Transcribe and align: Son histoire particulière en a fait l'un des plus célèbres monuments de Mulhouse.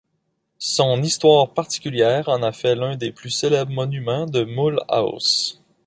Son 0.57 1.03
histoire 1.03 1.53
particulière 1.53 2.27
en 2.27 2.41
a 2.41 2.51
fait 2.51 2.73
l'un 2.73 2.95
des 2.97 3.11
plus 3.11 3.29
célèbres 3.29 3.71
monuments 3.71 4.25
de 4.25 4.43
Mulhouse. 4.43 5.61